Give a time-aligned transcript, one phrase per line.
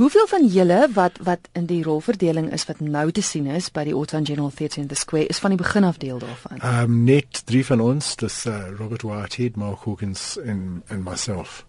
[0.00, 3.82] Hoeveel van julle wat wat in die rolverdeling is wat nou te sien is by
[3.84, 6.62] die Otto General Theatre in the Square is van die begin af deel daarvan?
[6.64, 11.66] Um, net drie van ons, dis uh, Robert Whitehead, Mark Hawkins and, and myself.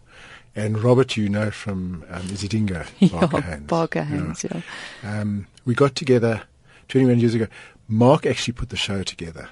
[0.55, 3.67] And Robert, you know from um, Izidingo, Barker ja, Hands.
[3.67, 4.61] Barker Hands, ja.
[5.03, 6.43] Um, we got together
[6.87, 7.47] 21 years ago.
[7.89, 9.49] Mark actually put the show together.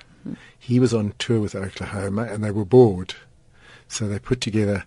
[0.58, 3.14] He was on tour with Oklahoma and they were bored.
[3.90, 4.86] So they put together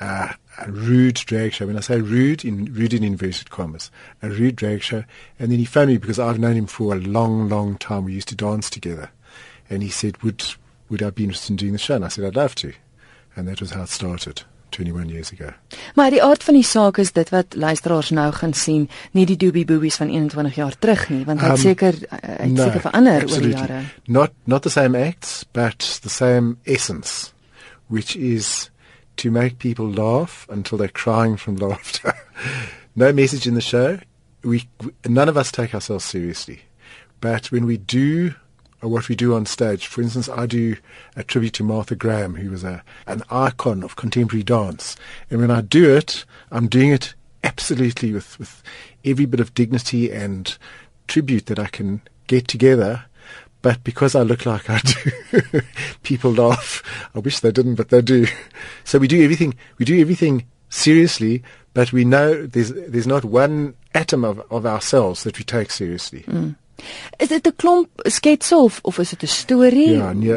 [0.00, 1.66] uh, a rude show.
[1.66, 3.90] When I say rude, in rude in inverted commas,
[4.22, 5.04] a rude show.
[5.38, 8.04] And then he phoned me because I've known him for a long, long time.
[8.04, 9.10] We used to dance together.
[9.68, 10.44] And he said, would,
[10.88, 11.96] would I be interested in doing the show?
[11.96, 12.72] And I said, I'd love to.
[13.34, 14.42] And that was how it started.
[14.70, 15.52] 21 years ago.
[15.94, 19.36] Maar die aard van die saak is dit wat luisteraars nou gaan sien, nie die
[19.40, 23.24] doobie boobies van 21 jaar terug nie, want dit um, seker het no, seker verander
[23.30, 23.80] oor die jare.
[24.04, 27.32] Not not the same acts, but the same essence,
[27.88, 28.68] which is
[29.16, 32.14] to make people laugh until they're crying from laughter.
[32.94, 33.98] no message in the show.
[34.42, 34.68] We
[35.06, 36.62] none of us take ourselves seriously.
[37.20, 38.34] But when we do
[38.88, 39.86] what we do on stage.
[39.86, 40.76] For instance, I do
[41.16, 44.96] a tribute to Martha Graham, who was a, an icon of contemporary dance.
[45.30, 48.62] And when I do it, I'm doing it absolutely with, with
[49.04, 50.56] every bit of dignity and
[51.08, 53.04] tribute that I can get together.
[53.66, 55.60] But because I look like I do,
[56.04, 56.84] people laugh.
[57.16, 58.28] I wish they didn't, but they do.
[58.84, 61.42] So we do everything, we do everything seriously,
[61.74, 66.20] but we know there's, there's not one atom of, of ourselves that we take seriously.
[66.28, 66.54] Mm.
[67.18, 69.96] Is dit 'n klomp sketse of of is dit 'n storie?
[69.96, 70.28] Ja, nee.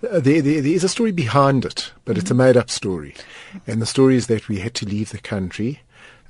[0.00, 3.14] There, there, there is a story behind it, but it's a made-up story.
[3.66, 5.80] And the story is that we had to leave the country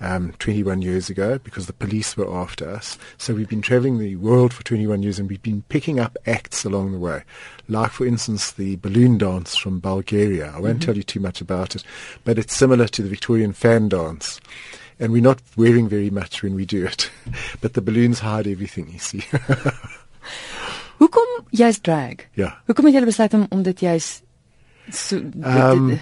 [0.02, 2.98] um, 21 years ago because the police were after us.
[3.16, 6.64] So we've been traveling the world for 21 years and we've been picking up acts
[6.64, 7.22] along the way.
[7.68, 10.52] Like, for instance, the balloon dance from Bulgaria.
[10.54, 10.86] I won't mm-hmm.
[10.86, 11.84] tell you too much about it,
[12.24, 14.40] but it's similar to the Victorian fan dance
[14.98, 17.10] and we're not wearing very much when we do it.
[17.60, 19.24] But the balloons hide everything, you see.
[20.98, 22.28] Hoekom jy's drag?
[22.34, 22.62] Ja.
[22.66, 24.22] Hoekom het jy besluit om om dit jy's
[24.90, 26.00] so um,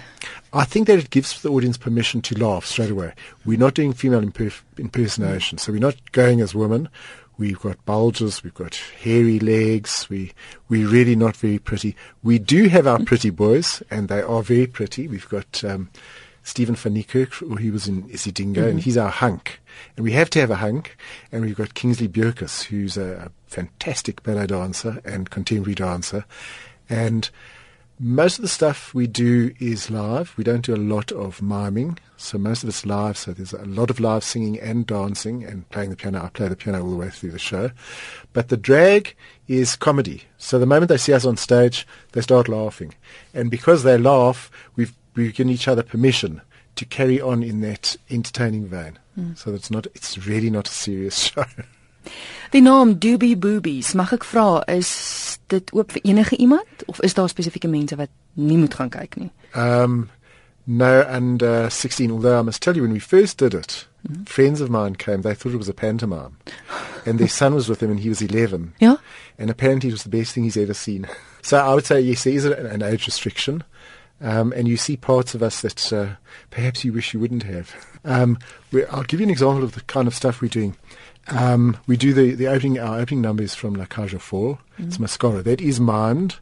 [0.53, 3.13] I think that it gives the audience permission to laugh straight away.
[3.45, 6.89] We're not doing female imperf- impersonation, so we're not going as women.
[7.37, 10.33] We've got bulges, we've got hairy legs, we,
[10.69, 11.95] we're really not very pretty.
[12.21, 15.07] We do have our pretty boys, and they are very pretty.
[15.07, 15.89] We've got um,
[16.43, 18.69] Stephen van Niekerk, he was in Isidingo, mm-hmm.
[18.69, 19.59] and he's our hunk.
[19.95, 20.97] And we have to have a hunk.
[21.31, 26.25] And we've got Kingsley Bjerkus, who's a, a fantastic ballet dancer and contemporary dancer.
[26.89, 27.29] And
[28.03, 30.33] most of the stuff we do is live.
[30.35, 31.99] We don't do a lot of miming.
[32.17, 33.15] So most of it's live.
[33.15, 36.23] So there's a lot of live singing and dancing and playing the piano.
[36.23, 37.69] I play the piano all the way through the show.
[38.33, 39.15] But the drag
[39.47, 40.23] is comedy.
[40.39, 42.95] So the moment they see us on stage, they start laughing.
[43.35, 46.41] And because they laugh, we've we've given each other permission
[46.75, 48.97] to carry on in that entertaining vein.
[49.19, 49.37] Mm.
[49.37, 51.45] So it's not it's really not a serious show.
[52.51, 56.99] Die naam Doo Bee Boobies, mag ek vra, is dit oop vir enige iemand of
[57.05, 59.29] is daar spesifieke mense wat nie moet gaan kyk nie?
[59.53, 60.09] Um
[60.65, 64.27] no and uh, 16 although I must tell you when we first did it mm.
[64.27, 66.37] friends of mine came they thought it was a pantomime
[67.05, 68.97] and their son was with them and he was 11 yeah
[69.39, 71.07] and apparently it was the best thing he's ever seen
[71.41, 73.63] so I would say yes there is an age restriction
[74.21, 76.15] um, and you see parts of us that uh,
[76.49, 77.73] perhaps you wish you wouldn't have.
[78.05, 78.37] Um,
[78.91, 80.75] I'll give you an example of the kind of stuff we're doing.
[81.27, 84.57] Um, we do the, the opening, our opening numbers from La Cage aux Folles.
[84.73, 84.87] Mm-hmm.
[84.87, 85.41] It's Mascara.
[85.41, 86.39] That is mimed.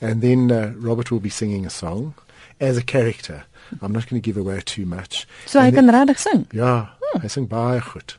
[0.00, 2.14] And then uh, Robert will be singing a song
[2.60, 3.44] as a character.
[3.82, 5.26] I'm not going to give away too much.
[5.46, 6.46] So I can regtig sing?
[6.52, 7.20] Ja, hmm.
[7.20, 8.16] hy sing baie goed.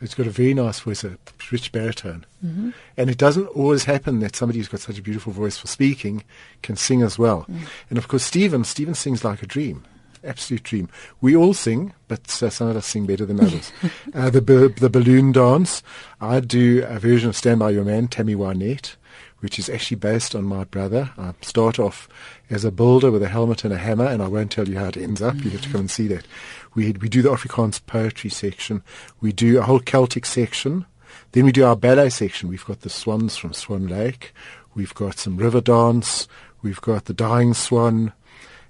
[0.00, 1.18] It's got a very nice voice, a
[1.52, 2.24] rich baritone.
[2.44, 2.70] Mm-hmm.
[2.96, 6.24] And it doesn't always happen that somebody who's got such a beautiful voice for speaking
[6.62, 7.44] can sing as well.
[7.50, 7.68] Mm.
[7.90, 9.84] And of course, Stephen, Stephen sings like a dream.
[10.24, 10.88] Absolute dream.
[11.20, 13.72] We all sing, but uh, some of us sing better than others.
[14.14, 15.82] uh, the, the balloon dance,
[16.20, 18.96] I do a version of Stand By Your Man, Tammy Wynette,
[19.40, 21.10] which is actually based on my brother.
[21.18, 22.08] I start off
[22.48, 24.86] as a builder with a helmet and a hammer, and I won't tell you how
[24.86, 25.34] it ends up.
[25.34, 25.44] Mm-hmm.
[25.44, 26.26] You have to come and see that.
[26.74, 28.82] We we do the Afrikaans poetry section.
[29.20, 30.86] We do a whole Celtic section.
[31.32, 32.48] Then we do our ballet section.
[32.48, 34.32] We've got the swans from Swan Lake.
[34.74, 36.28] We've got some river dance.
[36.62, 38.12] We've got the Dying Swan,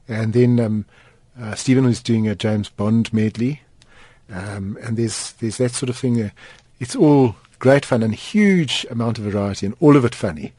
[0.09, 0.85] and then um,
[1.39, 3.63] uh, Stephen is doing a James Bond medley.
[4.33, 6.15] Um, and there's there's that sort of thing.
[6.15, 6.33] There.
[6.79, 10.53] It's all great fun and huge amount of variety, and all of it funny.